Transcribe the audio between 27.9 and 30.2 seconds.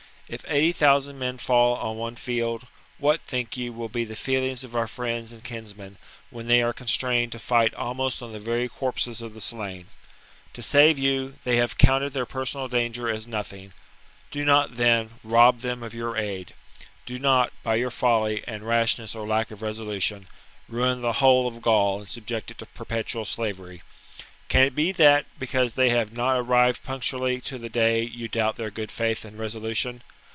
you doubt their good faith and resolution